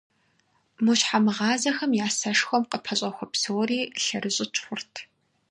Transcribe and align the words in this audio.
Мо 0.83 0.93
щхьэмыгъазэхэм 0.99 1.91
я 2.05 2.07
сэшхуэм 2.17 2.63
къыпэщӀэхуэ 2.69 3.25
псори 3.31 3.79
лъэрыщӀыкӀ 4.03 4.59
хъурт. 4.63 4.93